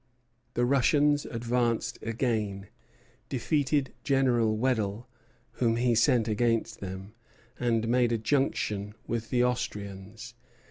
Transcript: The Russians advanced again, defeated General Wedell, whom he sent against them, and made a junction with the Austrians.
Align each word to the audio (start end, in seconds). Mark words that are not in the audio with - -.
The 0.55 0.65
Russians 0.65 1.27
advanced 1.27 1.99
again, 2.01 2.69
defeated 3.29 3.93
General 4.03 4.57
Wedell, 4.57 5.07
whom 5.51 5.75
he 5.75 5.93
sent 5.93 6.27
against 6.27 6.79
them, 6.79 7.13
and 7.59 7.87
made 7.87 8.11
a 8.11 8.17
junction 8.17 8.95
with 9.05 9.29
the 9.29 9.43
Austrians. 9.43 10.33